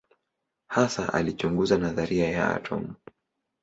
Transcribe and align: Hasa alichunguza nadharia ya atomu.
Hasa 0.67 1.13
alichunguza 1.13 1.77
nadharia 1.77 2.29
ya 2.31 2.55
atomu. 2.55 2.95